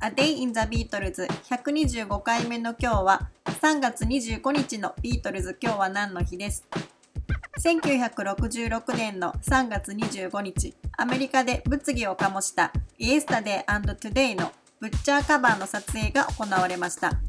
[0.00, 5.58] A Day in the Beatles 125回目の今日は3月25日のビートルズ。
[5.60, 6.64] 今日は何の日です
[7.60, 17.20] ？1966年の3月25日アメリカで物議を醸した Yesterday and Today のブッチャーカバーの撮影が行われました。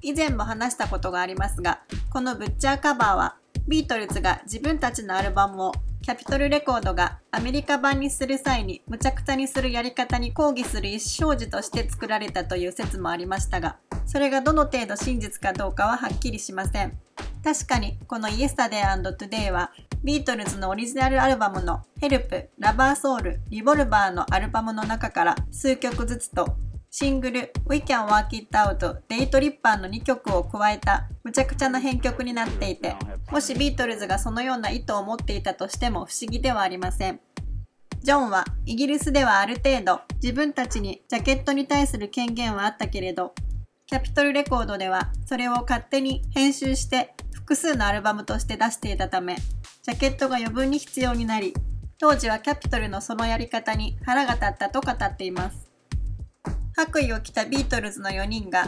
[0.00, 1.80] 以前も話したことがありますが
[2.12, 3.36] このブッチャーカバーは
[3.66, 5.72] ビートルズが自分たちのアルバムを
[6.02, 16.98] キャピトルレコードがアメリカ版にする際に無茶苦茶にするやり方に抗議する意思表示として作られたという説もありましたが、それがどの程度真実かどうかははっきりしません。
[17.42, 19.72] 確かにこの Yesterday&Today は
[20.04, 26.56] ビートルズのオリジナルアルバムの Help、ラバーソウル、リボルバーのアルバムの中から数曲ずつと
[26.90, 32.96] シングル We Can Work It Out デイトリッパーの2曲を加えたちゃくちゃな編曲になっていて
[33.30, 37.20] もしビートルズがそのような意図を持っていたとしても不思議ではありません。
[38.02, 43.34] ジョンはイギリスではある程度自分たちにジャケットに対する権限はあったけれど
[43.86, 51.52] キャピトルレコードではそれを勝手に編集して複数のアルバムとして出していたためジャケットが余分に必要になり
[51.98, 55.68] 当時はキャピトルのそのやり方に腹が立ったと語っています。
[56.74, 58.66] 白衣を着たビートルズの4人が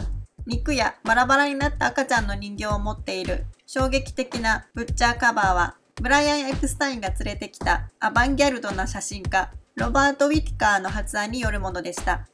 [0.49, 3.45] 肉やバラバラになった赤ちゃんの人形を持っている。
[3.67, 12.27] 衝撃的なブッチャーカバーはブライアン・エプスタインが連れてきたアバンギャルドな写真家ロバート・ウィティカーの発案によるものでした。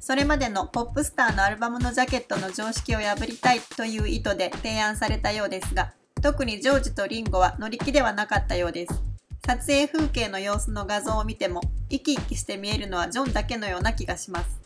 [0.00, 9.04] それまでのポップスターのアルバムのジャケットの常識を破りたいという意図で提案されたようですが特にジョージとリンゴは乗り気ではなかったようです。
[9.46, 14.61] 撮影風景の様子の画像を見ても生き生きして見えるのはジョンだけのような気がします。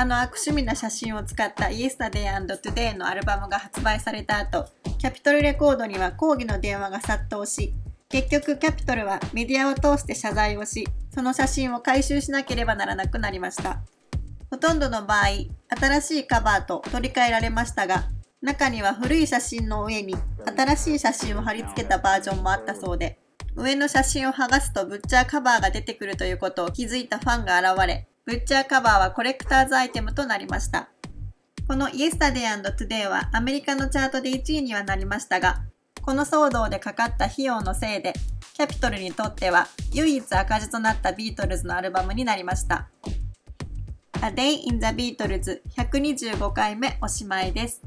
[0.00, 7.74] あの悪趣味な写真を使った Yesterday&Today のアルバムが発売された後、キャピトルレコードには抗議の電話が殺到し、
[8.08, 13.80] 結局キャピトルはメディアを通して謝罪をし、その写真を回収しなければならなくなりました。
[14.52, 15.26] ほとんどの場合、
[15.68, 18.04] 新しいカバーと取り替えられましたが、
[18.40, 20.14] 中には古い写真の上に
[20.56, 23.18] 新しい写真を貼り付けたバージョンもあったそうで、
[23.56, 30.90] 上の写真を剥がすとブッチャーカバーが出てくるということを気づいたファンが現れ、ブッチャーカバーはコレクターズアイテムとなりました。
[31.66, 35.62] この Yesterday Today はアメリカのチャートで1位にはなりましたが、
[36.02, 38.12] この騒動でかかった費用のせいで、
[38.52, 42.90] キャピトルにとっては唯一赤字となったビートルズのアルバムになりました。
[44.16, 47.80] A Day in the Beatles 125回目おしまいです。